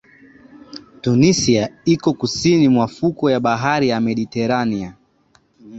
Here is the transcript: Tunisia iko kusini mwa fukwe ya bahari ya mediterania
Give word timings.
Tunisia 1.01 1.69
iko 1.85 2.13
kusini 2.13 2.67
mwa 2.69 2.87
fukwe 2.87 3.31
ya 3.31 3.39
bahari 3.39 3.89
ya 3.89 3.99
mediterania 4.01 4.95